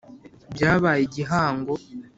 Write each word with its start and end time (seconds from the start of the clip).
byabaye 0.53 1.01
igihango 1.07 1.73